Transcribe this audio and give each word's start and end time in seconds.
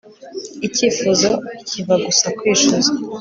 Icyifuzo 0.67 1.29
kiva 1.67 1.95
gusa 2.05 2.27
kwicuza 2.37 2.91